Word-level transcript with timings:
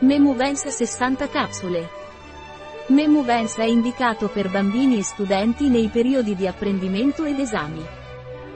Memuvens 0.00 0.68
60 0.68 1.26
capsule. 1.30 1.88
Memuvens 2.88 3.56
è 3.56 3.64
indicato 3.64 4.28
per 4.28 4.50
bambini 4.50 4.98
e 4.98 5.02
studenti 5.02 5.70
nei 5.70 5.88
periodi 5.88 6.36
di 6.36 6.46
apprendimento 6.46 7.24
ed 7.24 7.38
esami. 7.38 7.82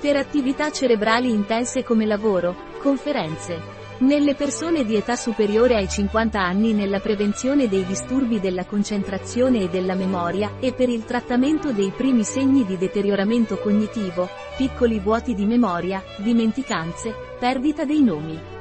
Per 0.00 0.14
attività 0.14 0.70
cerebrali 0.70 1.30
intense 1.30 1.82
come 1.82 2.06
lavoro, 2.06 2.54
conferenze. 2.78 3.60
Nelle 3.98 4.36
persone 4.36 4.84
di 4.84 4.94
età 4.94 5.16
superiore 5.16 5.74
ai 5.74 5.88
50 5.88 6.40
anni 6.40 6.72
nella 6.72 7.00
prevenzione 7.00 7.68
dei 7.68 7.84
disturbi 7.84 8.38
della 8.38 8.64
concentrazione 8.64 9.62
e 9.62 9.68
della 9.68 9.96
memoria, 9.96 10.52
e 10.60 10.72
per 10.72 10.88
il 10.88 11.04
trattamento 11.04 11.72
dei 11.72 11.90
primi 11.90 12.22
segni 12.22 12.64
di 12.64 12.78
deterioramento 12.78 13.58
cognitivo, 13.58 14.28
piccoli 14.56 15.00
vuoti 15.00 15.34
di 15.34 15.46
memoria, 15.46 16.00
dimenticanze, 16.18 17.12
perdita 17.40 17.84
dei 17.84 18.02
nomi. 18.02 18.53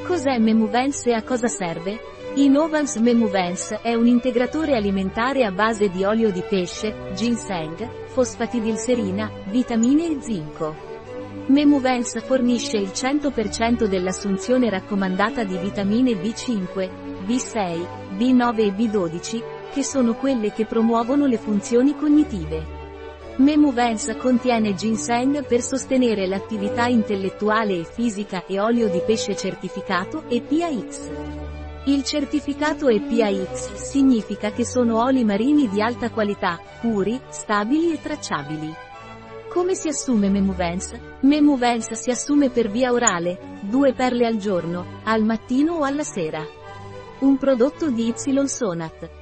Cos'è 0.00 0.38
Memuvens 0.38 1.06
e 1.06 1.12
a 1.12 1.22
cosa 1.22 1.46
serve? 1.46 2.00
Innovans 2.34 2.96
Memuvens 2.96 3.78
è 3.82 3.94
un 3.94 4.06
integratore 4.06 4.74
alimentare 4.74 5.44
a 5.44 5.52
base 5.52 5.90
di 5.90 6.02
olio 6.02 6.32
di 6.32 6.42
pesce, 6.42 7.12
ginseng, 7.14 8.06
fosfatidilserina, 8.06 9.30
vitamine 9.46 10.06
e 10.06 10.16
zinco. 10.20 10.74
Memuvens 11.46 12.20
fornisce 12.24 12.78
il 12.78 12.88
100% 12.88 13.84
dell'assunzione 13.84 14.70
raccomandata 14.70 15.44
di 15.44 15.58
vitamine 15.58 16.12
B5, 16.12 16.90
B6, 17.24 17.86
B9 18.16 18.58
e 18.58 18.72
B12, 18.72 19.42
che 19.72 19.84
sono 19.84 20.14
quelle 20.14 20.52
che 20.52 20.64
promuovono 20.64 21.26
le 21.26 21.36
funzioni 21.36 21.94
cognitive. 21.94 22.81
Memuvens 23.36 24.14
contiene 24.20 24.74
ginseng 24.74 25.46
per 25.46 25.62
sostenere 25.62 26.26
l'attività 26.26 26.86
intellettuale 26.86 27.78
e 27.78 27.84
fisica 27.84 28.44
e 28.44 28.60
olio 28.60 28.90
di 28.90 29.00
pesce 29.06 29.34
certificato 29.34 30.24
EPAX. 30.28 31.10
Il 31.86 32.04
certificato 32.04 32.88
EPAX 32.88 33.72
significa 33.72 34.50
che 34.52 34.66
sono 34.66 35.02
oli 35.02 35.24
marini 35.24 35.66
di 35.70 35.80
alta 35.80 36.10
qualità, 36.10 36.60
puri, 36.82 37.18
stabili 37.30 37.94
e 37.94 38.02
tracciabili. 38.02 38.74
Come 39.48 39.74
si 39.74 39.88
assume 39.88 40.28
Memuvens? 40.28 40.92
Memuvens 41.20 41.92
si 41.92 42.10
assume 42.10 42.50
per 42.50 42.70
via 42.70 42.92
orale, 42.92 43.58
due 43.62 43.94
perle 43.94 44.26
al 44.26 44.36
giorno, 44.36 45.00
al 45.04 45.24
mattino 45.24 45.76
o 45.76 45.84
alla 45.84 46.04
sera. 46.04 46.44
Un 47.20 47.38
prodotto 47.38 47.88
di 47.88 48.08
Y 48.08 48.46
Sonat. 48.46 49.21